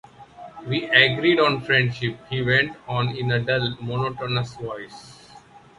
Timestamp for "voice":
4.55-5.29